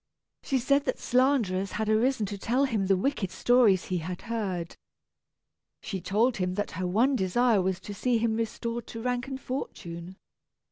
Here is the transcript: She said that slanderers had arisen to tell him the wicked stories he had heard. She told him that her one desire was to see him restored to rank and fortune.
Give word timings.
She 0.41 0.57
said 0.57 0.85
that 0.85 0.97
slanderers 0.97 1.73
had 1.73 1.87
arisen 1.87 2.25
to 2.25 2.37
tell 2.39 2.65
him 2.65 2.87
the 2.87 2.97
wicked 2.97 3.29
stories 3.29 3.83
he 3.85 3.99
had 3.99 4.23
heard. 4.23 4.75
She 5.83 6.01
told 6.01 6.37
him 6.37 6.55
that 6.55 6.71
her 6.71 6.87
one 6.87 7.15
desire 7.15 7.61
was 7.61 7.79
to 7.81 7.93
see 7.93 8.17
him 8.17 8.35
restored 8.35 8.87
to 8.87 9.01
rank 9.03 9.27
and 9.27 9.39
fortune. 9.39 10.15